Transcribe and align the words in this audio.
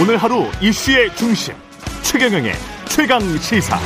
오늘 0.00 0.16
하루 0.16 0.44
이슈의 0.62 1.10
중심 1.16 1.54
최경영의 2.04 2.52
최강 2.88 3.18
시사. 3.18 3.76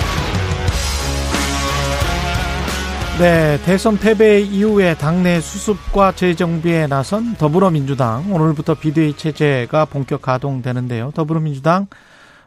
네, 3.18 3.56
대선 3.64 3.96
패배 3.96 4.40
이후에 4.40 4.94
당내 4.94 5.40
수습과 5.40 6.12
재정비에 6.12 6.86
나선 6.86 7.34
더불어민주당 7.36 8.30
오늘부터 8.30 8.74
비대위 8.74 9.14
체제가 9.14 9.86
본격 9.86 10.20
가동되는데요. 10.20 11.12
더불어민주당 11.14 11.86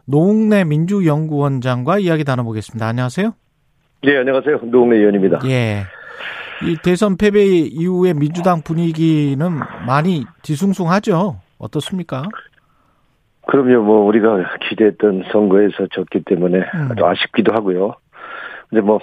노웅래 0.05 0.63
민주연구원장과 0.63 1.97
이야기 1.97 2.23
나눠보겠습니다. 2.23 2.85
안녕하세요. 2.85 3.33
네, 4.03 4.17
안녕하세요. 4.17 4.59
노웅래 4.65 4.97
의원입니다. 4.97 5.39
예. 5.45 5.85
이 6.63 6.77
대선 6.83 7.17
패배 7.17 7.43
이후에 7.43 8.13
민주당 8.13 8.61
분위기는 8.61 9.59
많이 9.87 10.23
뒤숭숭하죠. 10.43 11.39
어떻습니까? 11.57 12.25
그럼요, 13.47 13.83
뭐, 13.83 14.05
우리가 14.05 14.57
기대했던 14.69 15.25
선거에서 15.31 15.87
졌기 15.91 16.23
때문에 16.25 16.57
음. 16.59 16.89
아주 16.91 17.05
아쉽기도 17.05 17.53
하고요. 17.53 17.95
근데 18.69 18.81
뭐, 18.81 18.99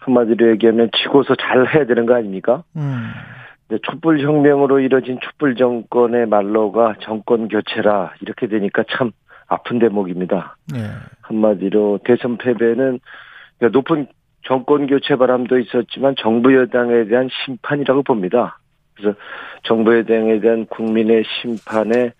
한마디로 0.00 0.50
얘기하면 0.52 0.90
지고서 1.02 1.34
잘 1.34 1.66
해야 1.74 1.86
되는 1.86 2.06
거 2.06 2.14
아닙니까? 2.14 2.64
음. 2.76 3.10
촛불 3.84 4.20
혁명으로 4.20 4.80
이뤄진 4.80 5.18
촛불 5.22 5.56
정권의 5.56 6.26
말로가 6.26 6.96
정권 7.00 7.48
교체라 7.48 8.14
이렇게 8.20 8.46
되니까 8.46 8.84
참 8.90 9.12
아픈 9.46 9.78
대목입니다. 9.78 10.56
네. 10.72 10.80
한마디로 11.22 12.00
대선 12.04 12.36
패배는 12.36 13.00
높은 13.72 14.06
정권 14.44 14.86
교체 14.86 15.16
바람도 15.16 15.58
있었지만 15.58 16.16
정부 16.18 16.54
여당에 16.54 17.04
대한 17.04 17.28
심판이라고 17.44 18.02
봅니다. 18.02 18.58
그래서 18.94 19.16
정부 19.62 19.96
여당에 19.96 20.40
대한 20.40 20.66
국민의 20.66 21.24
심판에 21.24 22.12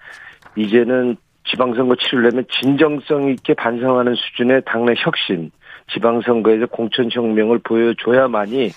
이제는 0.56 1.16
지방선거 1.44 1.96
치르려면 1.96 2.44
진정성 2.60 3.30
있게 3.30 3.54
반성하는 3.54 4.14
수준의 4.14 4.62
당내 4.64 4.94
혁신, 4.96 5.50
지방선거에서 5.92 6.66
공천혁명을 6.66 7.60
보여줘야만이 7.60 8.70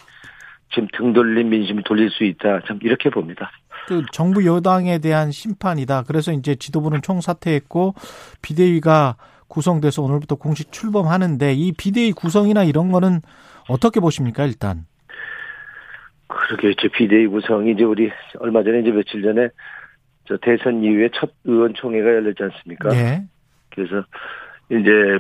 지금 0.74 0.88
등 0.94 1.14
돌린 1.14 1.50
민심을 1.50 1.84
돌릴 1.84 2.10
수 2.10 2.24
있다. 2.24 2.62
참 2.68 2.80
이렇게 2.82 3.10
봅니다. 3.10 3.52
그 3.88 4.04
정부 4.12 4.46
여당에 4.46 4.98
대한 4.98 5.32
심판이다. 5.32 6.04
그래서 6.08 6.32
이제 6.32 6.56
지도부는 6.56 7.02
총사퇴했고 7.02 7.94
비대위가 8.42 9.16
구성돼서 9.48 10.02
오늘부터 10.02 10.36
공식 10.36 10.72
출범하는데 10.72 11.54
이 11.54 11.72
비대위 11.72 12.14
구성이나 12.14 12.64
이런 12.64 12.92
거는 12.92 13.22
어떻게 13.70 14.00
보십니까 14.00 14.46
일단? 14.46 14.86
그러게 16.28 16.72
이제 16.72 16.88
비대위 16.88 17.28
구성이 17.28 17.72
이제 17.72 17.84
우리 17.84 18.12
얼마 18.40 18.64
전에 18.64 18.80
이제 18.80 18.92
며칠 18.92 19.22
전에 19.22 19.50
저 20.28 20.38
대선 20.38 20.84
이후에 20.84 21.10
첫 21.14 21.32
의원총회가 21.44 22.08
열렸지 22.08 22.44
않습니까? 22.44 22.90
네. 22.90 23.24
그래서 23.74 24.04
이제 24.70 25.20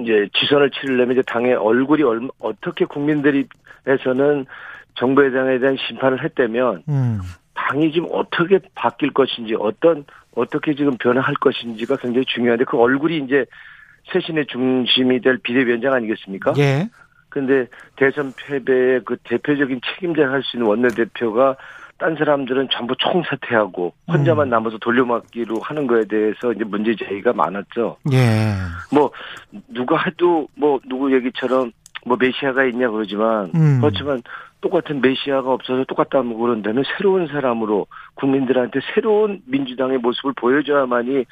이제 0.00 0.28
지선을 0.34 0.70
치르려면 0.70 1.12
이제 1.12 1.22
당의 1.26 1.54
얼굴이 1.54 2.02
얼마, 2.02 2.28
어떻게 2.38 2.84
국민들이 2.84 3.46
에서는 3.86 4.46
정부에 4.94 5.30
대한 5.30 5.76
심판을 5.76 6.22
했다면 6.24 6.84
음. 6.88 7.20
당이 7.54 7.92
지금 7.92 8.08
어떻게 8.12 8.58
바뀔 8.74 9.12
것인지 9.12 9.54
어떤 9.58 10.04
어떻게 10.34 10.74
지금 10.74 10.96
변화할 10.96 11.34
것인지가 11.34 11.96
굉장히 11.96 12.24
중요한데 12.26 12.64
그 12.64 12.78
얼굴이 12.78 13.18
이제 13.18 13.44
쇄신의 14.12 14.46
중심이 14.46 15.20
될 15.20 15.38
비대위원장 15.38 15.92
아니겠습니까? 15.92 16.54
예. 16.58 16.88
근데 17.28 17.66
대선 17.96 18.32
패배의 18.36 19.02
그 19.04 19.16
대표적인 19.24 19.80
책임자를 19.82 20.30
할 20.30 20.42
수 20.42 20.56
있는 20.56 20.68
원내대표가 20.68 21.56
딴 22.04 22.16
사람들은 22.16 22.68
전부 22.70 22.94
총사퇴하고 22.98 23.94
혼자만 24.08 24.48
음. 24.48 24.50
남아서 24.50 24.76
돌려막기로 24.76 25.60
하는 25.60 25.86
거에 25.86 26.04
대해서 26.04 26.52
이제 26.52 26.62
문제 26.62 26.94
제기가 26.94 27.32
많았죠. 27.32 27.96
예. 28.12 28.52
뭐 28.94 29.10
누가 29.68 29.96
해도 30.04 30.46
뭐 30.54 30.78
누구 30.86 31.14
얘기처럼 31.14 31.72
뭐 32.04 32.18
메시아가 32.20 32.66
있냐 32.66 32.90
그러지만 32.90 33.50
음. 33.54 33.80
그렇지만 33.80 34.22
똑같은 34.60 35.00
메시아가 35.00 35.50
없어서 35.50 35.84
똑같다고 35.84 36.36
그런다면 36.36 36.84
새로운 36.94 37.26
사람으로 37.26 37.86
국민들한테 38.16 38.80
새로운 38.94 39.40
민주당의 39.46 39.96
모습을 39.96 40.34
보여줘야만이 40.36 41.24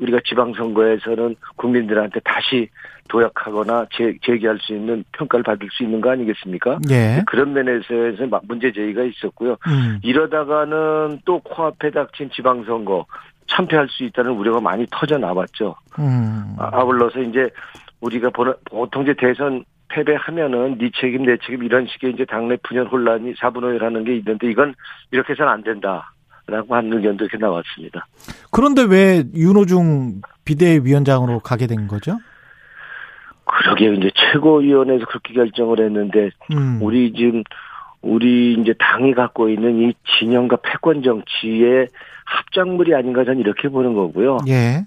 우리가 0.00 0.20
지방선거에서는 0.24 1.36
국민들한테 1.56 2.20
다시 2.20 2.68
도약하거나 3.08 3.86
재, 3.92 4.14
재기할 4.22 4.58
수 4.60 4.74
있는 4.74 5.04
평가를 5.12 5.42
받을 5.42 5.68
수 5.70 5.84
있는 5.84 6.00
거 6.00 6.10
아니겠습니까? 6.10 6.78
예. 6.90 7.22
그런 7.26 7.52
면에서 7.52 8.26
막 8.28 8.42
문제 8.46 8.72
제기가 8.72 9.04
있었고요. 9.04 9.56
음. 9.68 9.98
이러다가는 10.02 11.20
또 11.24 11.38
코앞에 11.40 11.90
닥친 11.90 12.30
지방선거 12.30 13.06
참패할 13.48 13.88
수 13.88 14.02
있다는 14.04 14.32
우려가 14.32 14.60
많이 14.60 14.86
터져 14.90 15.18
나왔죠. 15.18 15.76
음. 15.98 16.56
아, 16.58 16.70
아울러서 16.72 17.20
이제 17.20 17.48
우리가 18.00 18.30
보통 18.30 19.02
이제 19.02 19.14
대선 19.16 19.64
패배하면은 19.88 20.78
네 20.78 20.90
책임 21.00 21.24
내 21.24 21.36
책임 21.38 21.62
이런 21.62 21.86
식의 21.86 22.12
이제 22.12 22.24
당내 22.24 22.56
분열 22.62 22.86
혼란이 22.86 23.34
사분오열하는 23.38 24.04
게 24.04 24.16
있는데 24.16 24.50
이건 24.50 24.74
이렇게 25.12 25.32
해서는 25.32 25.52
안 25.52 25.62
된다. 25.62 26.12
라고 26.46 26.76
하는 26.76 26.92
의견도 26.92 27.24
이렇게 27.24 27.38
나왔습니다. 27.38 28.06
그런데 28.52 28.82
왜 28.82 29.24
윤호중 29.34 30.20
비대위원장으로 30.44 31.40
가게 31.40 31.66
된 31.66 31.88
거죠? 31.88 32.18
그러게 33.44 33.92
이제 33.94 34.10
최고위원회에서 34.14 35.06
그렇게 35.06 35.34
결정을 35.34 35.80
했는데 35.80 36.30
음. 36.52 36.78
우리 36.80 37.12
지금 37.12 37.42
우리 38.02 38.54
이제 38.54 38.74
당이 38.78 39.14
갖고 39.14 39.48
있는 39.48 39.80
이 39.80 39.94
진영과 40.18 40.58
패권 40.62 41.02
정치의 41.02 41.88
합작물이 42.24 42.94
아닌가 42.94 43.24
저는 43.24 43.40
이렇게 43.40 43.68
보는 43.68 43.94
거고요. 43.94 44.38
예. 44.48 44.84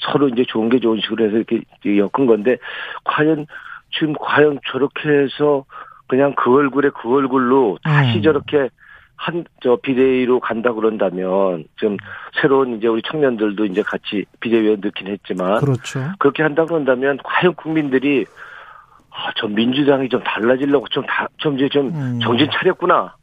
서로 0.00 0.28
이제 0.28 0.44
좋은 0.48 0.68
게 0.68 0.80
좋은 0.80 1.00
식으로 1.00 1.26
해서 1.26 1.36
이렇게 1.36 1.60
엮은 1.84 2.26
건데 2.26 2.56
과연 3.04 3.46
지금 3.92 4.14
과연 4.20 4.58
저렇게 4.72 5.08
해서 5.08 5.64
그냥 6.08 6.34
그 6.36 6.52
얼굴에 6.52 6.90
그 6.90 7.08
얼굴로 7.12 7.78
다시 7.84 8.18
음. 8.18 8.22
저렇게 8.22 8.68
한 9.24 9.44
저 9.62 9.76
비대위로 9.76 10.38
간다 10.40 10.72
그런다면 10.74 11.64
지금 11.78 11.96
새로운 12.40 12.76
이제 12.76 12.86
우리 12.86 13.00
청년들도 13.02 13.64
이제 13.64 13.82
같이 13.82 14.26
비대위원 14.40 14.80
넣긴 14.82 15.06
했지만 15.06 15.60
그렇죠. 15.60 16.00
그렇게 16.18 16.42
한다 16.42 16.66
그런다면 16.66 17.18
과연 17.24 17.54
국민들이 17.54 18.26
아, 19.10 19.32
저 19.36 19.46
민주당이 19.48 20.10
좀 20.10 20.22
달라지려고 20.22 20.88
좀 20.88 21.06
다, 21.06 21.28
좀 21.38 21.54
이제 21.56 21.68
좀 21.70 21.88
음. 21.94 22.20
정신 22.20 22.48
차렸구나. 22.52 23.14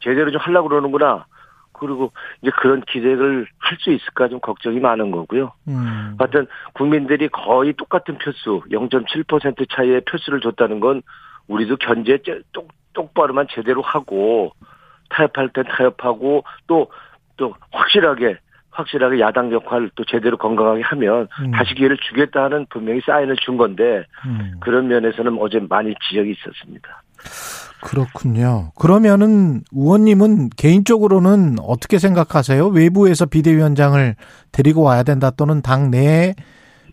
제대로 0.00 0.32
좀 0.32 0.40
하려고 0.40 0.68
그러는구나. 0.68 1.26
그리고 1.72 2.12
이제 2.40 2.50
그런 2.58 2.80
기대를 2.80 3.46
할 3.58 3.78
수 3.78 3.90
있을까 3.90 4.28
좀 4.28 4.40
걱정이 4.40 4.80
많은 4.80 5.10
거고요. 5.12 5.52
음. 5.68 6.16
하여튼 6.18 6.46
국민들이 6.74 7.28
거의 7.28 7.72
똑같은 7.74 8.18
표수 8.18 8.62
0.7% 8.70 9.66
차이의 9.70 10.02
표수를 10.02 10.40
줬다는 10.40 10.80
건 10.80 11.02
우리도 11.48 11.76
견제 11.76 12.18
똑, 12.52 12.68
똑바로만 12.92 13.46
제대로 13.50 13.82
하고 13.82 14.52
타협할 15.12 15.50
때 15.50 15.62
타협하고 15.62 16.44
또 16.66 16.88
또 17.36 17.54
확실하게 17.72 18.36
확실하게 18.70 19.20
야당 19.20 19.52
역할을 19.52 19.90
또 19.96 20.04
제대로 20.04 20.38
건강하게 20.38 20.82
하면 20.82 21.28
음. 21.40 21.50
다시 21.50 21.74
기회를 21.74 21.98
주겠다는 22.08 22.66
분명히 22.70 23.00
사인을 23.04 23.36
준 23.44 23.58
건데 23.58 24.04
음. 24.24 24.54
그런 24.60 24.88
면에서는 24.88 25.36
어제 25.40 25.58
많이 25.68 25.92
지적이 26.08 26.30
있었습니다. 26.30 27.02
그렇군요. 27.82 28.70
그러면은 28.76 29.62
의원님은 29.72 30.50
개인적으로는 30.56 31.56
어떻게 31.60 31.98
생각하세요? 31.98 32.68
외부에서 32.68 33.26
비대위원장을 33.26 34.14
데리고 34.52 34.82
와야 34.82 35.02
된다 35.02 35.30
또는 35.30 35.60
당 35.60 35.90
내에 35.90 36.34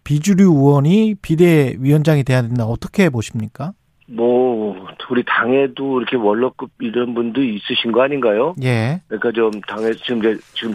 비주류 0.04 0.52
의원이 0.52 1.16
비대위원장이 1.22 2.24
돼야 2.24 2.42
된다. 2.42 2.66
어떻게 2.66 3.10
보십니까? 3.10 3.72
뭐 4.08 4.49
우리 5.10 5.24
당에도 5.26 6.00
이렇게 6.00 6.16
원로급 6.16 6.70
이런 6.80 7.14
분도 7.14 7.42
있으신 7.42 7.92
거 7.92 8.04
아닌가요? 8.04 8.56
예. 8.64 9.02
그러니까 9.08 9.32
좀 9.32 9.52
당에 9.62 9.92
지금 9.94 10.22
지금 10.54 10.74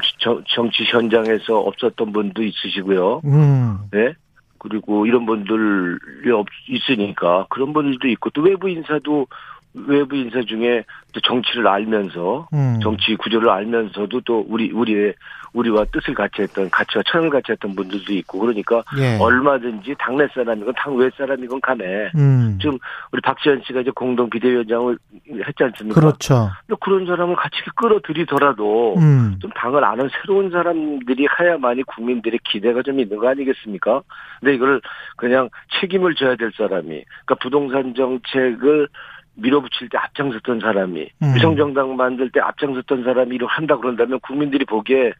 정치 0.48 0.84
현장에서 0.84 1.58
없었던 1.58 2.12
분도 2.12 2.42
있으시고요. 2.42 3.20
음. 3.24 3.78
네. 3.92 4.14
그리고 4.58 5.04
이런 5.04 5.26
분들이 5.26 6.30
없 6.32 6.46
있으니까 6.68 7.46
그런 7.50 7.72
분들도 7.74 8.08
있고 8.08 8.30
또 8.30 8.40
외부 8.42 8.68
인사도 8.68 9.26
외부 9.74 10.16
인사 10.16 10.40
중에 10.42 10.84
또 11.12 11.20
정치를 11.20 11.66
알면서 11.66 12.48
음. 12.52 12.78
정치 12.82 13.16
구조를 13.16 13.50
알면서도 13.50 14.20
또 14.22 14.44
우리 14.48 14.70
우리의 14.70 15.14
우리와 15.52 15.84
뜻을 15.92 16.14
같이 16.14 16.42
했던 16.42 16.68
가치와 16.68 17.02
철을 17.06 17.30
같이 17.30 17.52
했던 17.52 17.74
분들도 17.74 18.12
있고 18.12 18.40
그러니까 18.40 18.82
예. 18.98 19.16
얼마든지 19.20 19.94
당내 19.98 20.26
사람이건 20.34 20.74
당외 20.76 21.10
사람이건 21.16 21.60
간에 21.60 22.10
음. 22.16 22.58
지금 22.60 22.76
우리 23.12 23.20
박지원 23.20 23.62
씨가 23.64 23.80
이제 23.80 23.90
공동 23.94 24.28
비대위원장을 24.28 24.98
했지 25.46 25.62
않습니까? 25.62 26.00
그렇죠. 26.00 26.50
그런 26.80 27.06
사람을 27.06 27.36
같이 27.36 27.56
끌어들이더라도 27.76 28.96
음. 28.96 29.36
좀 29.40 29.50
당을 29.52 29.84
아는 29.84 30.08
새로운 30.20 30.50
사람들이 30.50 31.26
해야만이 31.38 31.84
국민들의 31.84 32.40
기대가 32.44 32.82
좀 32.82 32.98
있는 32.98 33.18
거 33.18 33.28
아니겠습니까? 33.28 34.02
근데 34.40 34.54
이걸 34.54 34.80
그냥 35.16 35.48
책임을 35.80 36.16
져야 36.16 36.34
될 36.34 36.50
사람이 36.56 36.88
그러니까 36.88 37.34
부동산 37.40 37.94
정책을 37.94 38.88
밀어붙일 39.36 39.88
때 39.88 39.98
앞장섰던 39.98 40.60
사람이 40.60 41.08
음. 41.22 41.34
위성정당 41.34 41.96
만들 41.96 42.30
때 42.30 42.40
앞장섰던 42.40 43.04
사람이 43.04 43.34
이렇게 43.34 43.52
한다 43.52 43.76
그런다면 43.76 44.20
국민들이 44.20 44.64
보기에 44.64 45.12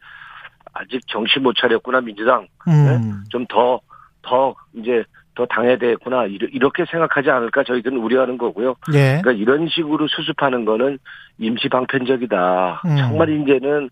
아직 0.73 1.01
정신 1.07 1.43
못 1.43 1.55
차렸구나 1.55 2.01
민주당 2.01 2.47
음. 2.67 2.71
네? 2.71 3.29
좀더더 3.29 3.81
더 4.21 4.55
이제 4.73 5.03
더 5.35 5.45
당해야 5.45 5.77
되겠구나 5.77 6.25
이렇게 6.25 6.85
생각하지 6.85 7.29
않을까 7.29 7.63
저희들은 7.63 7.97
우려하는 7.97 8.37
거고요. 8.37 8.75
예. 8.93 9.19
그러니까 9.21 9.31
이런 9.33 9.67
식으로 9.67 10.07
수습하는 10.07 10.63
거는 10.63 10.97
임시 11.37 11.67
방편적이다. 11.67 12.81
음. 12.85 12.97
정말 12.97 13.29
이제는 13.29 13.89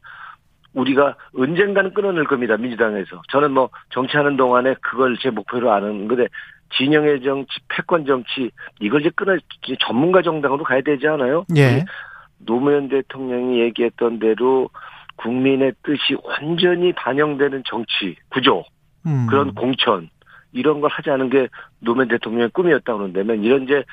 우리가 0.73 1.15
언젠가는 1.37 1.93
끊어낼 1.93 2.23
겁니다 2.23 2.57
민주당에서. 2.57 3.21
저는 3.29 3.51
뭐 3.51 3.69
정치하는 3.89 4.37
동안에 4.37 4.75
그걸 4.81 5.17
제 5.21 5.29
목표로 5.29 5.71
아는 5.71 6.07
건데 6.07 6.27
진영의 6.77 7.21
정치, 7.21 7.59
패권 7.67 8.05
정치 8.05 8.51
이걸 8.79 9.01
이제 9.01 9.09
끊어 9.15 9.37
전문가 9.79 10.21
정당으로 10.21 10.63
가야 10.63 10.81
되지 10.81 11.07
않아요? 11.07 11.45
예. 11.55 11.85
노무현 12.39 12.89
대통령이 12.89 13.59
얘기했던 13.61 14.19
대로 14.19 14.69
국민의 15.17 15.73
뜻이 15.83 16.15
완전히 16.23 16.93
반영되는 16.93 17.63
정치 17.65 18.15
구조 18.29 18.65
음. 19.05 19.27
그런 19.29 19.53
공천 19.53 20.09
이런 20.51 20.81
걸 20.81 20.89
하자는 20.91 21.29
게 21.29 21.47
노무현 21.79 22.07
대통령의 22.07 22.49
꿈이었다 22.49 22.95
그런다면 22.95 23.43
이런 23.43 23.63
이제 23.63 23.83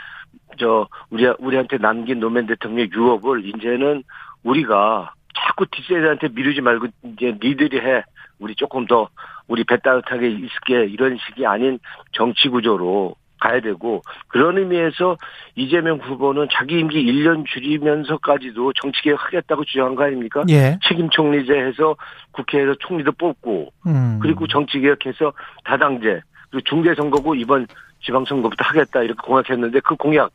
저 0.59 0.89
우리 1.11 1.27
우리한테 1.39 1.79
남긴 1.79 2.21
노무현 2.21 2.47
대통령의 2.47 2.91
유업을 2.95 3.45
이제는 3.47 4.03
우리가 4.43 5.15
자꾸 5.35 5.67
뒷세대한테 5.67 6.29
미루지 6.29 6.61
말고 6.61 6.89
이제 7.05 7.37
니들이 7.43 7.79
해 7.79 8.03
우리 8.41 8.55
조금 8.57 8.87
더 8.87 9.09
우리 9.47 9.65
배 9.65 9.77
따뜻하게 9.79 10.29
있을게 10.29 10.87
이런 10.87 11.19
식이 11.27 11.47
아닌 11.47 11.79
정치 12.13 12.49
구조로 12.49 13.15
가야 13.41 13.61
되고 13.61 14.03
그런 14.29 14.59
의미에서 14.59 15.17
이재명 15.57 15.99
후보는 15.99 16.49
자기 16.53 16.79
임기 16.79 17.03
1년 17.03 17.47
줄이면서까지도 17.47 18.73
정치개혁 18.75 19.25
하겠다고 19.25 19.65
주장한 19.65 19.95
거 19.95 20.05
아닙니까? 20.05 20.45
예. 20.51 20.79
책임 20.87 21.09
총리제 21.09 21.53
해서 21.53 21.97
국회에서 22.33 22.75
총리도 22.81 23.13
뽑고 23.13 23.73
음. 23.87 24.19
그리고 24.21 24.47
정치개혁해서 24.47 25.33
다당제 25.65 26.21
그리고 26.51 26.65
중대선거고 26.69 27.35
이번 27.35 27.67
지방선거부터 28.05 28.63
하겠다 28.65 29.03
이렇게 29.03 29.21
공약했는데 29.23 29.81
그 29.81 29.97
공약 29.97 30.31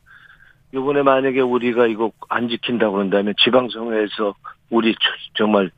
이번에 0.74 1.02
만약에 1.02 1.40
우리가 1.40 1.86
이거 1.86 2.10
안 2.28 2.48
지킨다고 2.48 2.94
그런다면 2.94 3.34
지방선거에서 3.38 4.34
우리 4.70 4.94
정말 5.34 5.70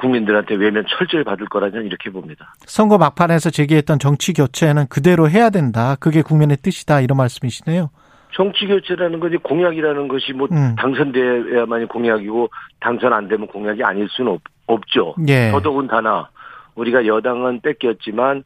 국민들한테 0.00 0.54
외면 0.56 0.84
철저히 0.88 1.22
받을 1.24 1.46
거라는 1.46 1.84
이렇게 1.86 2.10
봅니다. 2.10 2.54
선거 2.60 2.98
막판에서 2.98 3.50
제기했던 3.50 3.98
정치 3.98 4.32
교체는 4.32 4.86
그대로 4.88 5.28
해야 5.28 5.50
된다. 5.50 5.96
그게 6.00 6.22
국민의 6.22 6.56
뜻이다. 6.62 7.00
이런 7.00 7.16
말씀이시네요. 7.18 7.90
정치 8.32 8.66
교체라는 8.66 9.20
것이 9.20 9.36
공약이라는 9.38 10.08
것이 10.08 10.32
뭐 10.32 10.48
음. 10.52 10.74
당선돼야만이 10.76 11.86
공약이고 11.86 12.48
당선 12.80 13.12
안 13.12 13.28
되면 13.28 13.46
공약이 13.48 13.82
아닐 13.84 14.08
수는 14.10 14.32
없, 14.32 14.40
없죠. 14.66 15.14
예. 15.28 15.50
더더군다나 15.50 16.28
우리가 16.76 17.06
여당은 17.06 17.60
뺏겼지만 17.60 18.44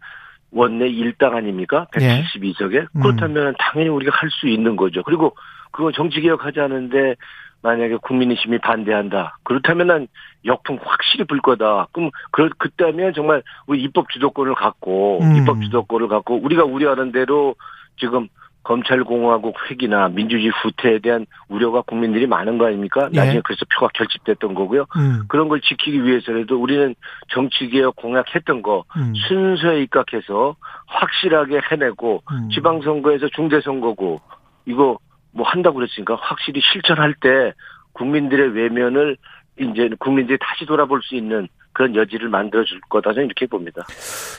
원내 0.53 0.87
1당 0.89 1.35
아닙니까? 1.35 1.87
172석에. 1.93 2.75
예. 2.75 2.87
그렇다면 3.03 3.49
음. 3.49 3.55
당연히 3.59 3.91
우리가 3.91 4.13
할 4.17 4.31
수 4.31 4.49
있는 4.49 4.77
거죠. 4.77 5.03
그리고 5.03 5.37
그거 5.71 5.93
정치 5.93 6.21
개혁하지 6.21 6.61
않은데 6.61 7.17
만약에 7.65 7.97
국민의힘이 8.03 8.59
반대한다. 8.59 9.39
그렇다면 9.43 9.87
난 9.87 10.07
역풍 10.45 10.79
확실히 10.85 11.25
불 11.25 11.41
거다. 11.41 11.89
그럼 11.93 12.11
그 12.31 12.51
그때면 12.59 13.15
정말 13.15 13.43
우리 13.67 13.83
입법 13.83 14.11
주도권을 14.11 14.55
갖고 14.55 15.21
음. 15.23 15.37
입법 15.37 15.63
주도권을 15.63 16.09
갖고 16.09 16.37
우리가 16.37 16.65
우려하는 16.65 17.11
대로 17.11 17.55
지금 17.99 18.29
검찰공화국 18.65 19.55
획이나 19.71 20.09
민주주의 20.09 20.51
후퇴에 20.51 20.99
대한 20.99 21.25
우려가 21.49 21.81
국민들이 21.81 22.27
많은 22.27 22.59
거 22.59 22.67
아닙니까? 22.67 23.09
예. 23.15 23.17
나중에 23.17 23.41
그래서 23.43 23.65
표가 23.75 23.89
결집됐던 23.95 24.53
거고요. 24.53 24.85
음. 24.97 25.25
그런 25.29 25.49
걸 25.49 25.63
지키기 25.63 26.05
위해서라도 26.05 26.61
우리는 26.61 26.95
정치개혁 27.29 27.97
공약했던 27.97 28.61
거 28.61 28.85
음. 28.97 29.15
순서에 29.27 29.83
입각해서 29.83 30.57
확실하게 30.87 31.61
해내고 31.71 32.23
음. 32.31 32.51
지방선거에서 32.51 33.29
중대선거고 33.35 34.21
이거 34.67 34.99
뭐 35.35 35.47
한다고 35.47 35.77
그랬으니까 35.77 36.17
확실히 36.21 36.61
실천할 36.73 37.15
때 37.21 37.53
국민들의 37.93 38.55
외면을 38.55 39.17
이제 39.59 39.91
국민들이 39.99 40.39
다시 40.41 40.67
돌아볼 40.67 41.03
수 41.03 41.15
있는 41.15 41.49
그런 41.73 41.95
여지를 41.97 42.29
만들어줄 42.29 42.81
거다 42.89 43.13
저는 43.13 43.27
이렇게 43.27 43.47
봅니다. 43.47 43.83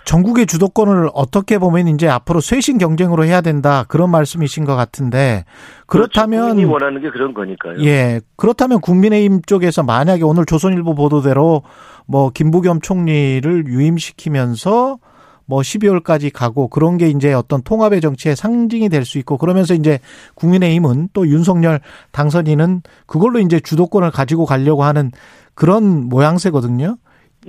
전국의 0.06 0.46
주도권을 0.46 1.10
어떻게 1.14 1.58
보면 1.58 1.90
이제 1.90 2.08
앞으로 2.08 2.40
쇄신 2.40 2.78
경쟁으로 2.78 3.26
해야 3.26 3.42
된다 3.42 3.84
그런 3.90 4.10
말씀이신 4.10 4.64
것 4.64 4.76
같은데 4.76 5.44
그렇다면 5.86 6.40
그렇죠. 6.40 6.56
국민이 6.56 6.72
원하는 6.72 7.02
게 7.02 7.10
그런 7.10 7.34
거니까요. 7.34 7.84
예 7.84 8.22
그렇다면 8.38 8.80
국민의힘 8.80 9.42
쪽에서 9.46 9.84
만약에 9.84 10.24
오늘 10.24 10.46
조선일보 10.46 10.96
보도대로 10.96 11.64
뭐 12.08 12.30
김부겸 12.30 12.80
총리를 12.80 13.68
유임시키면서 13.68 15.00
뭐 15.48 15.62
12월까지 15.62 16.32
가고 16.34 16.68
그런 16.68 16.98
게 16.98 17.08
이제 17.10 17.34
어떤 17.34 17.62
통합의 17.62 18.02
정치의 18.02 18.36
상징이 18.36 18.90
될 18.90 19.06
수 19.06 19.20
있고 19.20 19.38
그러면서 19.38 19.76
이제 19.76 20.00
국민의힘은 20.34 21.10
또 21.14 21.28
윤석열 21.28 21.80
당선인은 22.12 22.82
그걸로 23.06 23.40
이제 23.40 23.60
주도권을 23.60 24.10
가지고 24.12 24.46
가려고 24.46 24.84
하는 24.84 25.12
그런 25.54 26.10
모양새거든요. 26.10 26.98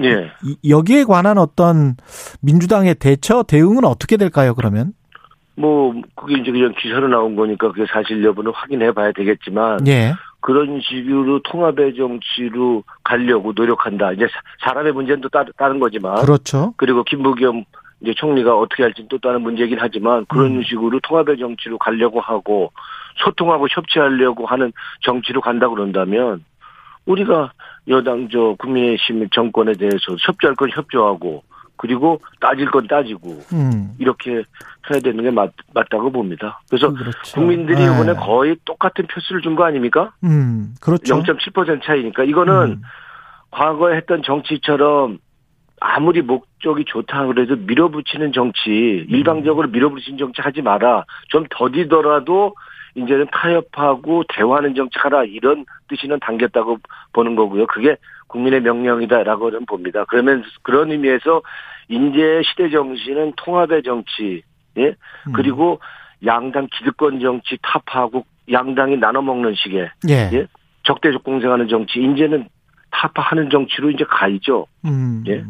예. 0.02 0.30
여기에 0.68 1.04
관한 1.04 1.38
어떤 1.38 1.96
민주당의 2.42 2.96
대처 2.96 3.42
대응은 3.42 3.84
어떻게 3.84 4.18
될까요? 4.18 4.54
그러면? 4.54 4.92
뭐 5.54 5.94
그게 6.14 6.34
이제 6.38 6.52
그냥 6.52 6.74
기사로 6.78 7.08
나온 7.08 7.34
거니까 7.34 7.72
그게 7.72 7.86
사실 7.90 8.22
여부는 8.22 8.52
확인해 8.54 8.92
봐야 8.92 9.12
되겠지만 9.12 9.86
예. 9.88 10.12
그런 10.40 10.80
식으로 10.82 11.40
통합의 11.42 11.96
정치로 11.96 12.84
가려고 13.02 13.52
노력한다. 13.56 14.12
이제 14.12 14.26
사람의 14.62 14.92
문제는 14.92 15.22
또 15.22 15.30
다른 15.56 15.80
거지만 15.80 16.16
그렇죠. 16.16 16.74
그리고 16.76 17.02
김부겸 17.04 17.64
이제 18.00 18.12
총리가 18.14 18.56
어떻게 18.56 18.82
할지는 18.82 19.08
또 19.08 19.18
다른 19.18 19.42
문제이긴 19.42 19.78
하지만 19.80 20.26
그런 20.26 20.56
음. 20.58 20.62
식으로 20.62 21.00
통합의 21.00 21.38
정치로 21.38 21.78
가려고 21.78 22.20
하고 22.20 22.72
소통하고 23.24 23.66
협치하려고 23.70 24.46
하는 24.46 24.72
정치로 25.02 25.40
간다 25.40 25.68
그런다면 25.68 26.44
우리가 27.06 27.52
여당 27.88 28.28
저 28.30 28.54
국민의힘 28.58 29.28
정권에 29.30 29.72
대해서 29.74 29.98
협조할 30.20 30.56
건 30.56 30.68
협조하고 30.72 31.42
그리고 31.76 32.20
따질 32.40 32.70
건 32.70 32.86
따지고 32.88 33.38
음. 33.52 33.90
이렇게 33.98 34.42
해야 34.90 35.00
되는 35.02 35.22
게 35.22 35.30
맞, 35.30 35.52
맞다고 35.74 36.10
봅니다. 36.10 36.60
그래서 36.68 36.92
그렇죠. 36.92 37.34
국민들이 37.34 37.78
네. 37.78 37.84
이번에 37.84 38.14
거의 38.14 38.56
똑같은 38.64 39.06
표수를 39.06 39.42
준 39.42 39.54
거 39.56 39.64
아닙니까? 39.64 40.12
음, 40.24 40.74
그렇죠. 40.80 41.22
0.7% 41.22 41.82
차이니까 41.84 42.24
이거는 42.24 42.54
음. 42.72 42.82
과거에 43.50 43.96
했던 43.96 44.22
정치처럼 44.22 45.18
아무리 45.80 46.22
목적이 46.22 46.84
좋다 46.86 47.26
그래도 47.26 47.56
밀어붙이는 47.56 48.32
정치, 48.32 49.06
음. 49.08 49.14
일방적으로 49.14 49.68
밀어붙이는 49.68 50.18
정치 50.18 50.40
하지 50.40 50.62
마라. 50.62 51.04
좀 51.28 51.44
더디더라도 51.50 52.54
이제는 52.94 53.26
타협하고 53.30 54.24
대화하는 54.28 54.74
정치 54.74 54.98
하라. 54.98 55.24
이런 55.24 55.66
뜻이는 55.88 56.18
담겼다고 56.20 56.78
보는 57.12 57.36
거고요. 57.36 57.66
그게 57.66 57.96
국민의 58.28 58.62
명령이다라고 58.62 59.50
는 59.50 59.66
봅니다. 59.66 60.04
그러면 60.08 60.44
그런 60.62 60.90
의미에서 60.90 61.42
인제 61.88 62.42
시대 62.44 62.70
정신은 62.70 63.34
통합의 63.36 63.82
정치, 63.82 64.42
예? 64.78 64.94
음. 65.26 65.32
그리고 65.32 65.78
양당 66.24 66.68
기득권 66.72 67.20
정치 67.20 67.58
타파하고 67.62 68.24
양당이 68.50 68.96
나눠 68.96 69.20
먹는 69.22 69.54
식의 69.54 69.90
예. 70.08 70.30
예? 70.32 70.46
적대적 70.84 71.22
공생하는 71.22 71.68
정치, 71.68 72.00
이제는 72.00 72.48
타파하는 72.90 73.50
정치로 73.50 73.90
이제 73.90 74.04
가야죠. 74.04 74.66
음. 74.86 75.22
예. 75.28 75.44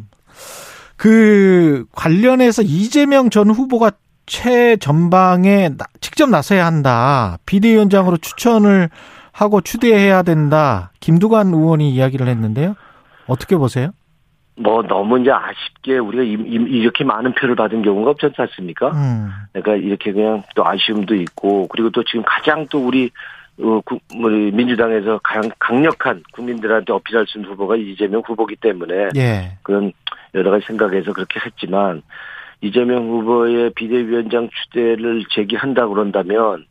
그 0.97 1.85
관련해서 1.93 2.63
이재명 2.63 3.31
전 3.31 3.51
후보가 3.51 3.93
최전방에 4.27 5.71
직접 6.01 6.29
나서야 6.29 6.67
한다. 6.67 7.39
비대위원장으로 7.47 8.17
추천을 8.17 8.91
하고 9.33 9.61
추대해야 9.61 10.23
된다. 10.23 10.91
김두관 11.01 11.49
의원이 11.49 11.91
이야기를 11.91 12.27
했는데요. 12.27 12.75
어떻게 13.27 13.57
보세요? 13.57 13.91
뭐 14.59 14.83
너무 14.83 15.21
이제 15.21 15.31
아쉽게 15.31 15.99
우리가 15.99 16.23
이렇게 16.23 17.05
많은 17.05 17.35
표를 17.35 17.55
받은 17.55 17.83
경우가 17.83 18.13
없지 18.13 18.29
않습니까? 18.37 18.91
음. 18.93 19.31
그러니까 19.53 19.77
이렇게 19.77 20.13
그냥 20.13 20.43
또 20.55 20.67
아쉬움도 20.67 21.15
있고 21.17 21.69
그리고 21.69 21.91
또 21.91 22.03
지금 22.05 22.23
가장 22.27 22.67
또 22.71 22.87
우리 22.87 23.11
어, 23.59 23.81
우리 24.15 24.51
민주당에서 24.53 25.21
가장 25.23 25.51
강력한 25.59 26.23
국민들한테 26.33 26.93
어필할 26.93 27.27
수 27.27 27.39
있는 27.39 27.51
후보가 27.53 27.77
이재명 27.77 28.23
후보기 28.27 28.57
때문에 28.57 29.09
예. 29.17 29.59
그런 29.63 29.93
여러 30.37 30.51
가지 30.51 30.67
생각해서 30.67 31.13
그렇게 31.13 31.41
했지만 31.45 32.03
이재명 32.61 33.09
후보의 33.09 33.71
비대위원장 33.75 34.49
추대를 34.51 35.25
제기한다 35.31 35.89
그런다면 35.89 36.67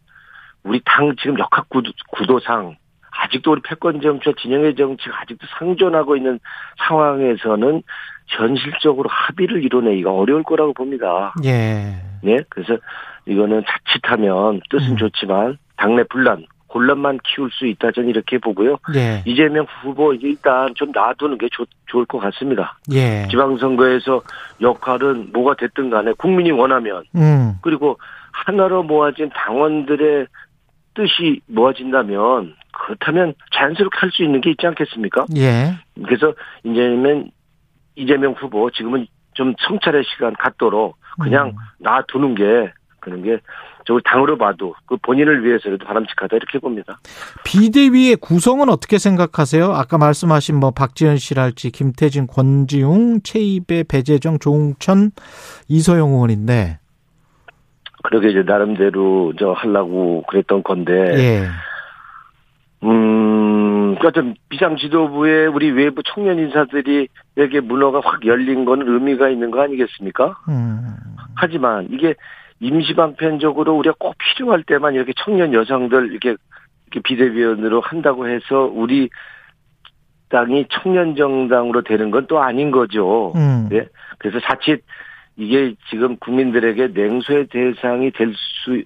우리 0.63 0.81
당 0.83 1.15
지금 1.21 1.37
역학 1.37 1.67
구도, 1.69 2.39
상 2.39 2.75
아직도 3.11 3.51
우리 3.51 3.61
패권 3.61 4.01
정치와 4.01 4.33
진영의 4.41 4.75
정치가 4.75 5.21
아직도 5.21 5.45
상존하고 5.57 6.17
있는 6.17 6.39
상황에서는 6.87 7.83
현실적으로 8.27 9.07
합의를 9.09 9.63
이뤄내기가 9.63 10.11
어려울 10.11 10.43
거라고 10.43 10.73
봅니다. 10.73 11.33
예. 11.43 11.95
네. 12.23 12.37
그래서 12.49 12.77
이거는 13.25 13.63
자칫하면 13.67 14.61
뜻은 14.69 14.93
음. 14.93 14.97
좋지만 14.97 15.57
당내 15.77 16.03
분란 16.09 16.45
혼란만 16.75 17.19
키울 17.23 17.49
수 17.51 17.65
있다 17.65 17.91
저는 17.91 18.09
이렇게 18.09 18.37
보고요. 18.37 18.77
예. 18.95 19.23
이재명 19.25 19.65
후보 19.81 20.13
일단 20.13 20.75
좀 20.75 20.91
놔두는 20.91 21.37
게 21.37 21.47
좋, 21.51 21.65
좋을 21.87 22.05
것 22.05 22.19
같습니다. 22.19 22.77
예. 22.91 23.25
지방선거에서 23.31 24.21
역할은 24.59 25.29
뭐가 25.31 25.55
됐든 25.55 25.89
간에 25.89 26.11
국민이 26.17 26.51
원하면 26.51 27.03
음. 27.15 27.53
그리고 27.61 27.97
하나로 28.33 28.83
모아진 28.83 29.29
당원들의 29.33 30.27
뜻이 30.93 31.39
모아진다면 31.47 32.55
그렇다면 32.73 33.33
자연스럽게 33.53 33.97
할 33.97 34.11
수 34.11 34.23
있는 34.23 34.41
게 34.41 34.51
있지 34.51 34.67
않겠습니까? 34.67 35.25
예. 35.37 35.73
그래서 36.03 36.33
이제는 36.65 37.31
이재명 37.95 38.33
후보 38.33 38.69
지금은 38.69 39.07
좀 39.33 39.53
성찰의 39.65 40.03
시간 40.05 40.33
갖도록 40.33 40.97
그냥 41.21 41.47
음. 41.47 41.55
놔두는 41.79 42.35
게 42.35 42.73
그런 42.99 43.23
게 43.23 43.37
저걸 43.85 44.01
당으로 44.03 44.37
봐도 44.37 44.73
그 44.85 44.97
본인을 44.97 45.45
위해서라도 45.45 45.85
바람직하다 45.85 46.35
이렇게 46.35 46.59
봅니다. 46.59 46.99
비대위의 47.45 48.17
구성은 48.17 48.69
어떻게 48.69 48.97
생각하세요? 48.97 49.65
아까 49.71 49.97
말씀하신 49.97 50.59
뭐 50.59 50.71
박지현 50.71 51.17
씨랄지 51.17 51.71
김태진, 51.71 52.27
권지웅, 52.27 53.21
최입의 53.23 53.85
배재정, 53.87 54.39
조홍천, 54.39 55.11
이소영 55.67 56.09
의원인데 56.09 56.79
그렇게 58.03 58.29
이제 58.29 58.43
나름대로 58.43 59.33
저 59.39 59.51
하려고 59.51 60.23
그랬던 60.27 60.63
건데 60.63 60.93
예. 60.93 61.47
음, 62.83 63.95
그러니까 63.95 64.11
좀 64.11 64.35
비상 64.49 64.77
지도부에 64.77 65.47
우리 65.47 65.71
외부 65.71 66.03
청년 66.03 66.37
인사들이 66.37 67.07
이렇게 67.35 67.59
문화가 67.59 67.99
확 68.03 68.25
열린 68.25 68.65
건 68.65 68.83
의미가 68.87 69.29
있는 69.29 69.49
거 69.49 69.61
아니겠습니까? 69.61 70.37
음. 70.49 70.95
하지만 71.35 71.87
이게 71.91 72.13
임시방편적으로 72.59 73.75
우리가 73.75 73.95
꼭 73.99 74.15
필요할 74.17 74.63
때만 74.63 74.93
이렇게 74.95 75.13
청년 75.17 75.53
여성들 75.53 76.11
이렇게, 76.11 76.35
이렇게 76.87 76.99
비대위원으로 77.03 77.81
한다고 77.81 78.27
해서 78.27 78.69
우리 78.73 79.09
당이 80.29 80.65
청년 80.71 81.15
정당으로 81.15 81.83
되는 81.83 82.11
건 82.11 82.25
또 82.27 82.41
아닌 82.41 82.71
거죠. 82.71 83.33
음. 83.35 83.67
네. 83.69 83.85
그래서 84.17 84.39
자칫 84.39 84.83
이게 85.37 85.75
지금 85.89 86.17
국민들에게 86.17 86.87
냉소의 86.93 87.47
대상이 87.47 88.11
될 88.11 88.33
수 88.63 88.81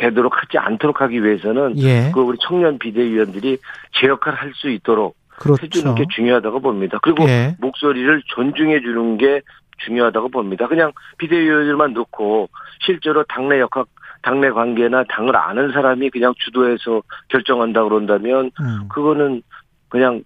되도록 0.00 0.34
하지 0.34 0.56
않도록 0.56 1.02
하기 1.02 1.22
위해서는 1.22 1.78
예. 1.78 2.10
그 2.14 2.20
우리 2.20 2.38
청년 2.40 2.78
비대위원들이 2.78 3.58
제 3.92 4.06
역할을 4.06 4.38
할수 4.40 4.70
있도록 4.70 5.14
그렇죠. 5.28 5.62
해주는 5.62 5.94
게 5.94 6.04
중요하다고 6.10 6.60
봅니다. 6.60 6.98
그리고 7.02 7.28
예. 7.28 7.54
목소리를 7.60 8.22
존중해 8.34 8.80
주는 8.80 9.18
게 9.18 9.42
중요하다고 9.84 10.28
봅니다. 10.28 10.66
그냥 10.66 10.92
비대위원들만 11.18 11.92
놓고 11.92 12.48
실제로 12.84 13.24
당내 13.24 13.60
역학 13.60 13.88
당내 14.22 14.50
관계나 14.50 15.04
당을 15.04 15.36
아는 15.36 15.72
사람이 15.72 16.10
그냥 16.10 16.34
주도해서 16.38 17.02
결정한다 17.28 17.84
그런다면 17.84 18.50
음. 18.60 18.88
그거는 18.88 19.42
그냥 19.88 20.22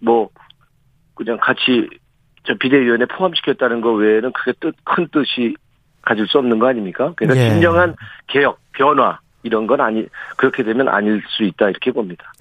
뭐 0.00 0.30
그냥 1.14 1.38
같이 1.40 1.88
저 2.44 2.54
비대위원회 2.54 3.06
포함시켰다는 3.06 3.80
거 3.80 3.92
외에는 3.92 4.32
크게 4.32 4.52
뜻, 4.60 4.74
큰 4.84 5.08
뜻이 5.08 5.54
가질 6.02 6.26
수 6.28 6.38
없는 6.38 6.58
거 6.58 6.68
아닙니까? 6.68 7.12
그러니까 7.16 7.44
예. 7.44 7.50
진정한 7.50 7.96
개혁, 8.28 8.58
변화 8.72 9.18
이런 9.42 9.66
건 9.66 9.80
아니 9.80 10.06
그렇게 10.36 10.62
되면 10.62 10.88
아닐 10.88 11.22
수 11.28 11.42
있다 11.42 11.70
이렇게 11.70 11.90
봅니다. 11.90 12.32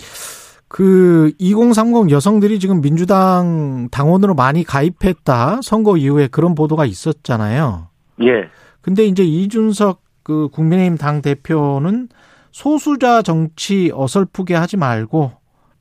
그 0.75 1.31
2030 1.39 2.11
여성들이 2.11 2.59
지금 2.59 2.81
민주당 2.81 3.87
당원으로 3.91 4.35
많이 4.35 4.65
가입했다 4.65 5.61
선거 5.63 5.95
이후에 5.95 6.27
그런 6.27 6.53
보도가 6.53 6.83
있었잖아요. 6.83 7.87
예. 8.23 8.49
근데 8.81 9.05
이제 9.05 9.23
이준석 9.23 10.01
그 10.21 10.49
국민의힘 10.51 10.97
당 10.97 11.21
대표는 11.21 12.09
소수자 12.51 13.21
정치 13.21 13.89
어설프게 13.93 14.53
하지 14.53 14.75
말고 14.75 15.31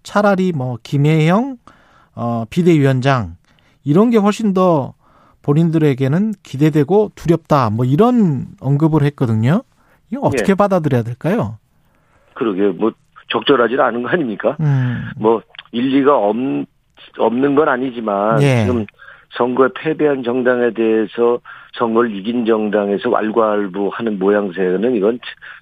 차라리 0.04 0.52
뭐 0.52 0.78
김혜영 0.84 1.56
어 2.14 2.44
비대위원장 2.48 3.34
이런 3.82 4.10
게 4.10 4.16
훨씬 4.16 4.54
더 4.54 4.94
본인들에게는 5.42 6.34
기대되고 6.44 7.10
두렵다 7.16 7.70
뭐 7.70 7.84
이런 7.84 8.46
언급을 8.60 9.02
했거든요. 9.02 9.64
이거 10.12 10.20
어떻게 10.20 10.52
예. 10.52 10.54
받아들여야 10.54 11.02
될까요? 11.02 11.58
그러게 12.34 12.68
뭐 12.78 12.92
적절하지 13.28 13.76
않은 13.78 14.02
거 14.02 14.09
아닙니까? 14.09 14.57
음. 14.61 15.11
뭐 15.16 15.43
일리가 15.73 16.16
없, 16.16 16.37
없는 17.19 17.54
건 17.54 17.69
아니지만 17.69 18.43
예. 18.43 18.64
지금 18.64 18.87
선거에 19.37 19.69
패배한 19.75 20.23
정당에 20.23 20.71
대해서 20.73 21.40
선거를 21.75 22.14
이긴 22.14 22.47
정당에서 22.47 23.11
왈가왈부하는 23.11 24.19
모양새는 24.19 24.95
이건 24.95 25.19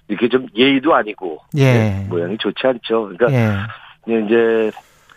이렇게 0.07 0.29
좀 0.29 0.47
예의도 0.55 0.93
아니고 0.93 1.39
예. 1.57 1.73
네, 1.73 2.07
모양이 2.09 2.37
좋지 2.37 2.67
않죠. 2.67 3.09
그러니까 3.09 3.31
예. 3.31 4.23
이제 4.25 4.71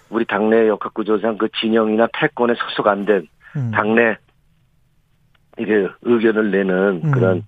우리 0.09 0.25
당내 0.25 0.69
역학구조상 0.69 1.37
그 1.37 1.49
진영이나 1.61 2.09
패권에 2.15 2.55
소속 2.55 2.87
안된 2.87 3.27
음. 3.57 3.71
당내 3.73 4.17
이게 5.59 5.89
의견을 6.03 6.51
내는 6.51 7.03
음. 7.05 7.11
그런 7.11 7.45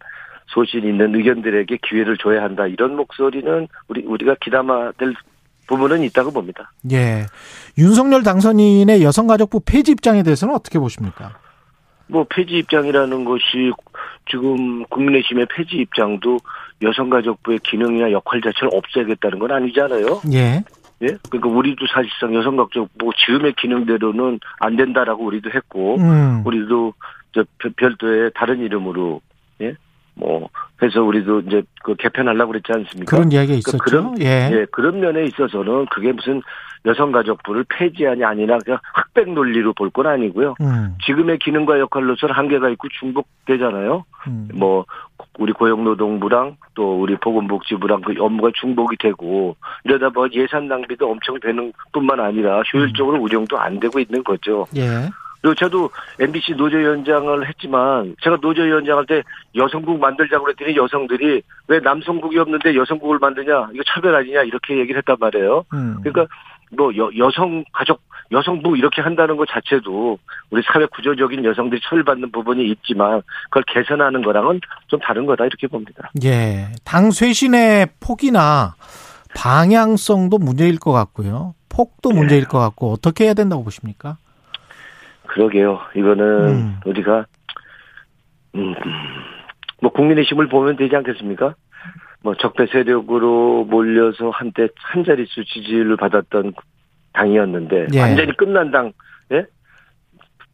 소신 0.49 0.85
있는 0.85 1.15
의견들에게 1.15 1.79
기회를 1.83 2.17
줘야 2.19 2.43
한다. 2.43 2.67
이런 2.67 2.97
목소리는 2.97 3.69
우리 3.89 4.03
우리가 4.03 4.37
기담아 4.41 4.93
될 4.93 5.15
부분은 5.67 6.03
있다고 6.03 6.33
봅니다. 6.33 6.73
예. 6.91 7.27
윤석열 7.77 8.23
당선인의 8.23 9.03
여성가족부 9.03 9.61
폐지 9.67 9.93
입장에 9.93 10.23
대해서는 10.23 10.55
어떻게 10.55 10.79
보십니까? 10.79 11.39
뭐 12.07 12.25
폐지 12.29 12.55
입장이라는 12.55 13.25
것이 13.25 13.73
지금 14.31 14.85
국민의힘의 14.87 15.47
폐지 15.55 15.77
입장도 15.77 16.39
여성가족부의 16.81 17.61
기능이나 17.63 18.11
역할 18.13 18.41
자체를 18.41 18.71
없애야겠다는 18.73 19.39
건 19.39 19.53
아니잖아요. 19.53 20.23
예. 20.33 20.65
예? 21.03 21.17
그러니까 21.31 21.49
우리도 21.49 21.87
사실상 21.87 22.35
여성가족부 22.35 23.13
지금의 23.27 23.55
기능대로는 23.55 24.41
안 24.59 24.77
된다라고 24.77 25.25
우리도 25.27 25.51
했고, 25.51 25.97
음. 25.97 26.43
우리도 26.45 26.95
저 27.33 27.45
별도의 27.77 28.33
다른 28.35 28.61
이름으로 28.61 29.21
예? 30.19 30.25
뭐 30.27 30.49
해서 30.83 31.03
우리도 31.03 31.41
이제 31.41 31.63
그 31.83 31.95
개편하려고 31.97 32.53
그랬지 32.53 32.73
않습니까? 32.73 33.17
그런 33.17 33.33
이야기가 33.33 33.47
그러니까 33.47 33.59
있었죠. 33.59 33.79
그런 33.79 34.21
예. 34.21 34.51
예. 34.53 34.67
그런 34.71 35.01
면에 35.01 35.25
있어서는 35.25 35.87
그게 35.87 36.13
무슨 36.13 36.41
여성가족부를 36.85 37.65
폐지하니 37.69 38.25
아니라 38.25 38.59
그냥 38.65 38.79
흑백 38.95 39.33
논리로 39.33 39.73
볼 39.73 39.91
건 39.91 40.07
아니고요. 40.07 40.55
음. 40.61 40.95
지금의 41.05 41.39
기능과 41.39 41.81
역할로서는 41.81 42.35
한계가 42.35 42.69
있고 42.71 42.89
중복되잖아요. 43.01 44.05
음. 44.29 44.49
뭐 44.55 44.85
우리 45.39 45.53
고용노동부랑 45.53 46.57
또 46.75 47.01
우리 47.01 47.17
보건복지부랑 47.17 48.03
그 48.03 48.15
업무가 48.19 48.51
중복이 48.61 48.97
되고 49.01 49.57
이러다 49.85 50.11
보니 50.11 50.37
예산 50.37 50.69
낭비도 50.69 51.11
엄청 51.11 51.39
되는 51.41 51.73
뿐만 51.93 52.21
아니라 52.21 52.63
효율적으로 52.73 53.17
음. 53.17 53.23
운영도 53.23 53.59
안 53.59 53.81
되고 53.81 53.99
있는 53.99 54.23
거죠. 54.23 54.67
예. 54.77 55.09
그리고 55.41 55.55
저도 55.55 55.91
MBC 56.19 56.53
노조위원장을 56.55 57.47
했지만 57.49 58.17
제가 58.23 58.39
노조위원장 58.41 58.99
할 58.99 59.07
때 59.07 59.23
여성국 59.55 59.99
만들자고 60.01 60.45
그랬더니 60.45 60.77
여성들이 60.77 61.43
왜 61.69 61.79
남성국이 61.81 62.39
없는데 62.39 62.75
여성국을 62.75 63.19
만드냐 63.19 63.69
이거 63.73 63.83
차별 63.87 64.15
아니냐 64.17 64.43
이렇게 64.43 64.79
얘기를 64.79 64.99
했단 64.99 65.17
말이에요. 65.19 65.65
음. 65.73 65.99
그러니까 66.03 66.27
뭐 66.77 66.95
여, 66.97 67.09
여성 67.17 67.65
가족 67.73 68.03
여성부 68.31 68.77
이렇게 68.77 69.01
한다는 69.01 69.37
것 69.39 69.49
자체도 69.49 70.19
우리 70.51 70.63
사회 70.71 70.85
구조적인 70.87 71.43
여성들이 71.45 71.81
처벌받는 71.89 72.31
부분이 72.33 72.69
있지만 72.73 73.23
그걸 73.45 73.63
개선하는 73.69 74.21
거랑은 74.23 74.61
좀 74.89 75.01
다른 75.01 75.25
거다 75.25 75.47
이렇게 75.47 75.67
봅니다. 75.67 76.11
예. 76.25 76.67
당 76.85 77.11
쇄신의 77.11 77.89
폭이나 78.01 78.75
방향성도 79.35 80.37
문제일 80.39 80.79
것 80.79 80.93
같고요. 80.93 81.55
폭도 81.71 82.11
문제일 82.11 82.45
것 82.47 82.59
같고 82.59 82.93
어떻게 82.93 83.25
해야 83.25 83.35
된다고 83.35 83.65
보십니까? 83.65 84.19
그러게요. 85.39 85.79
이거는 85.95 86.49
음. 86.49 86.81
우리가 86.85 87.27
음, 88.57 88.75
뭐 89.81 89.93
국민의 89.93 90.25
힘을 90.25 90.49
보면 90.49 90.77
되지 90.77 90.97
않겠습니까? 90.97 91.55
뭐 92.23 92.35
적대 92.35 92.67
세력으로 92.67 93.65
몰려서 93.65 94.31
한때 94.31 94.67
한 94.77 95.05
자릿수 95.05 95.45
지지를 95.45 95.97
받았던 95.97 96.55
당이었는데 97.13 97.87
예. 97.95 98.01
완전히 98.01 98.37
끝난 98.37 98.73
당, 98.73 98.93
예? 99.31 99.47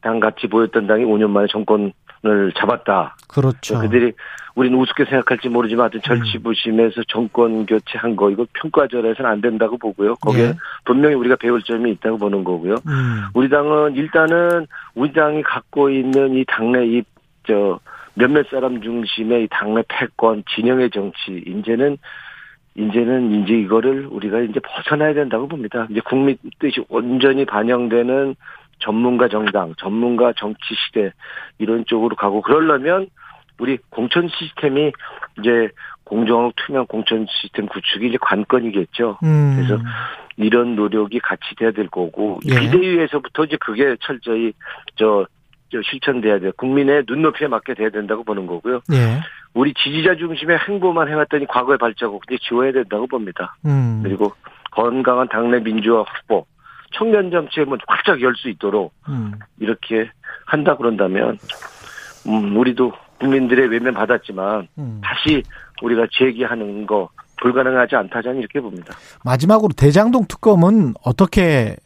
당 0.03 0.21
같이 0.21 0.49
보였던 0.49 0.87
당이 0.87 1.05
5년 1.07 1.31
만에 1.31 1.47
정권 1.51 1.93
을 2.27 2.53
잡았다. 2.57 3.17
그렇죠. 3.29 3.81
그들이 3.81 4.13
우리는 4.55 4.79
우습게 4.79 5.05
생각할지 5.05 5.51
모르지만 5.51 5.85
하여튼 5.85 6.01
절치부심해서 6.03 7.03
정권 7.09 7.67
교체한 7.67 8.17
거 8.17 8.31
이거 8.31 8.47
평가절에서는 8.55 9.31
안 9.31 9.43
된다고 9.43 9.77
보고요. 9.77 10.15
거기에 10.17 10.45
예. 10.45 10.55
분명히 10.87 11.17
우리가 11.17 11.37
배울 11.37 11.63
점이 11.63 11.91
있다고 11.93 12.17
보는 12.17 12.45
거고요. 12.45 12.77
음. 12.87 13.25
우리 13.35 13.51
당은 13.51 13.97
일단은 13.97 14.67
우리 14.95 15.13
당이 15.13 15.43
갖고 15.43 15.91
있는 15.91 16.35
이 16.35 16.45
당내 16.47 16.87
이저 16.87 17.79
몇몇 18.15 18.47
사람 18.49 18.81
중심의 18.81 19.45
이 19.45 19.49
당내 19.51 19.83
패권 19.89 20.45
진영의 20.55 20.91
정치 20.91 21.45
이제는 21.47 21.99
이제는 22.77 23.43
이제 23.43 23.55
이거를 23.55 24.07
우리가 24.11 24.41
이제 24.41 24.61
벗어나야 24.61 25.15
된다고 25.15 25.47
봅니다. 25.47 25.87
이제 25.91 26.01
국민 26.05 26.37
뜻이 26.59 26.85
온전히 26.89 27.45
반영되는 27.45 28.35
전문가 28.85 29.29
정당, 29.29 29.75
전문가 29.79 30.33
정치 30.37 30.61
시대 30.75 31.13
이런 31.59 31.85
쪽으로 31.87 32.15
가고 32.17 32.43
그러려면 32.43 33.09
우리 33.59 33.79
공천 33.89 34.29
시스템이 34.29 34.93
이제 35.39 35.69
공정하고 36.05 36.53
투명 36.57 36.87
공천 36.87 37.27
시스템 37.29 37.67
구축이 37.67 38.09
이제 38.09 38.19
관건이겠죠. 38.21 39.19
음. 39.25 39.55
그래서 39.57 39.83
이런 40.37 40.77
노력이 40.77 41.21
같이 41.21 41.43
돼야 41.57 41.71
될 41.71 41.89
거고 41.89 42.41
예. 42.47 42.61
비대위에서부터 42.61 43.45
이제 43.45 43.57
그게 43.59 43.97
철저히 44.01 44.53
저, 44.97 45.27
저 45.71 45.81
실천돼야 45.83 46.41
돼. 46.41 46.51
국민의 46.57 47.05
눈높이에 47.07 47.49
맞게 47.49 47.75
돼야 47.75 47.89
된다고 47.89 48.23
보는 48.25 48.47
거고요. 48.47 48.81
예. 48.93 49.21
우리 49.55 49.73
지지자 49.73 50.17
중심의 50.17 50.59
행보만 50.69 51.09
해왔더니 51.09 51.47
과거의 51.47 51.79
발자국 51.79 52.23
이제 52.29 52.37
지워야 52.43 52.73
된다고 52.73 53.07
봅니다. 53.07 53.57
음. 53.65 54.01
그리고 54.03 54.33
건강한 54.73 55.29
당내 55.29 55.61
민주화 55.61 56.03
확보, 56.07 56.45
청년 56.95 57.31
정치의 57.31 57.67
활짝 57.87 58.21
열 58.21 58.35
수 58.35 58.49
있도록 58.49 58.93
음. 59.09 59.33
이렇게 59.59 60.11
한다 60.47 60.77
그런다면 60.77 61.39
음, 62.27 62.57
우리도 62.57 62.93
국민들의 63.21 63.69
외면 63.69 63.95
받았지만 63.95 64.69
음. 64.79 65.01
다시 65.03 65.43
우리가 65.83 66.07
제기하는 66.13 66.87
거 66.87 67.09
불가능하지 67.41 67.97
않다 67.97 68.23
저는 68.23 68.39
이렇게 68.41 68.61
봅니다. 68.61 68.95
마지막으로 69.25 69.71
대장동 69.77 70.27
특검은 70.29 70.95
어떻게 71.05 71.77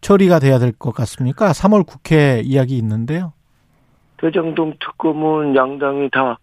처리가 0.00 0.38
돼야 0.40 0.58
될 0.58 0.72
것 0.72 0.94
같습니까? 0.94 1.50
3월 1.52 1.86
국회 1.86 2.40
이야기 2.44 2.76
있는데요. 2.78 3.32
대장동 4.18 4.74
특검은 4.80 5.54
양당이 5.56 6.10
다 6.10 6.36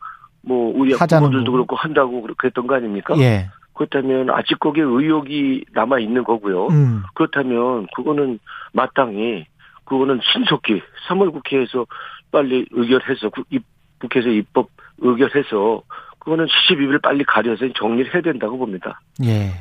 뭐 0.46 0.74
우리 0.76 0.94
후보들도 0.94 1.52
그렇고 1.54 1.78
한다고 1.78 2.22
그렇게 2.22 2.48
했던 2.48 2.68
거 2.68 2.76
아닙니까? 2.76 3.16
예. 3.18 3.48
그렇다면 3.74 4.30
아직 4.30 4.60
거기에 4.60 4.84
의혹이 4.84 5.66
남아 5.74 6.00
있는 6.00 6.24
거고요. 6.24 6.68
음. 6.68 7.04
그렇다면 7.16 7.88
그거는 7.96 8.40
마땅히 8.72 9.46
그거는 9.86 10.20
신속히 10.34 10.82
3월 11.08 11.32
국회에서 11.32 11.86
빨리 12.32 12.66
의결해서 12.72 13.30
국회에서 14.00 14.30
입법 14.30 14.70
의결해서 15.00 15.84
그거는 16.20 16.46
12일 16.46 17.02
빨리 17.02 17.24
가려서 17.26 17.66
정리를 17.76 18.14
해야 18.14 18.22
된다고 18.22 18.58
봅니다. 18.58 19.02
예. 19.24 19.52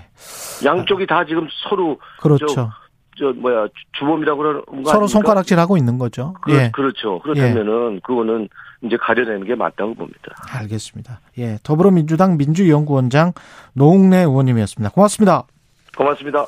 양쪽이 0.64 1.06
다 1.06 1.24
지금 1.24 1.48
서로 1.68 1.98
그렇죠. 2.20 2.46
저, 2.46 2.70
저 3.18 3.32
뭐야 3.32 3.66
주범이라고 3.98 4.38
그러는 4.38 4.82
거 4.84 4.90
서로 4.90 5.06
손가락질하고 5.08 5.76
있는 5.76 5.98
거죠. 5.98 6.34
그, 6.42 6.52
예. 6.52 6.70
그렇죠. 6.72 7.18
그렇다면은 7.20 7.96
예. 7.96 8.00
그거는 8.04 8.48
이제 8.82 8.96
가려내는 8.96 9.46
게 9.46 9.54
맞다고 9.54 9.94
봅니다. 9.94 10.34
알겠습니다. 10.50 11.20
예, 11.38 11.58
더불어민주당 11.62 12.36
민주연구원장 12.36 13.32
노웅래 13.74 14.18
의원님이었습니다. 14.18 14.90
고맙습니다. 14.90 15.44
고맙습니다. 15.96 16.46